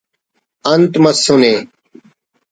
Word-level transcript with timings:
”انت 0.71 0.93
مس 1.03 1.21
نے 1.41 1.53